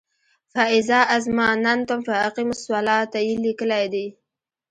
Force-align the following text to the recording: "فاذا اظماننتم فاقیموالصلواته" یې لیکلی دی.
"فاذا 0.55 0.99
اظماننتم 1.17 1.97
فاقیموالصلواته" 2.07 3.19
یې 3.27 3.33
لیکلی 3.45 3.85
دی. 3.93 4.07